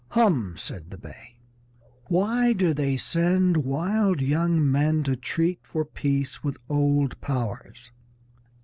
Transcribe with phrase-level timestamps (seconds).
[0.07, 1.37] "Hum!" said the Bey.
[2.07, 7.91] "Why do they send wild young men to treat for peace with old powers?